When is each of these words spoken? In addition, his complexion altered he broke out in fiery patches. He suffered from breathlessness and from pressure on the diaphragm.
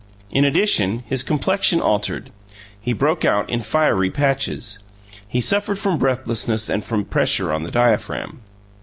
In 0.31 0.45
addition, 0.45 1.03
his 1.05 1.21
complexion 1.21 1.79
altered 1.79 2.31
he 2.81 2.91
broke 2.91 3.23
out 3.23 3.47
in 3.51 3.61
fiery 3.61 4.09
patches. 4.09 4.79
He 5.27 5.39
suffered 5.41 5.77
from 5.77 5.99
breathlessness 5.99 6.69
and 6.69 6.83
from 6.83 7.05
pressure 7.05 7.53
on 7.53 7.61
the 7.61 7.69
diaphragm. 7.69 8.41